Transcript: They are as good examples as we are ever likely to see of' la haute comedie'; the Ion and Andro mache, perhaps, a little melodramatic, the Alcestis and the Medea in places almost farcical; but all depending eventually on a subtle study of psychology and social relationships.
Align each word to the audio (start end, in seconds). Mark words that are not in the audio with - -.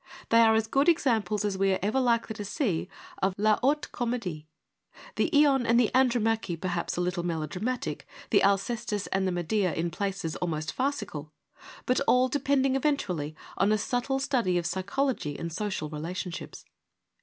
They 0.29 0.41
are 0.41 0.55
as 0.55 0.65
good 0.65 0.89
examples 0.89 1.45
as 1.45 1.59
we 1.59 1.71
are 1.73 1.79
ever 1.83 1.99
likely 1.99 2.33
to 2.33 2.43
see 2.43 2.89
of' 3.21 3.35
la 3.37 3.59
haute 3.61 3.87
comedie'; 3.91 4.47
the 5.15 5.29
Ion 5.45 5.67
and 5.67 5.79
Andro 5.79 6.19
mache, 6.19 6.59
perhaps, 6.59 6.97
a 6.97 7.01
little 7.01 7.21
melodramatic, 7.21 8.07
the 8.31 8.41
Alcestis 8.41 9.05
and 9.13 9.27
the 9.27 9.31
Medea 9.31 9.71
in 9.75 9.91
places 9.91 10.35
almost 10.37 10.73
farcical; 10.73 11.31
but 11.85 12.01
all 12.07 12.29
depending 12.29 12.75
eventually 12.75 13.35
on 13.59 13.71
a 13.71 13.77
subtle 13.77 14.17
study 14.17 14.57
of 14.57 14.65
psychology 14.65 15.37
and 15.37 15.53
social 15.53 15.87
relationships. 15.87 16.65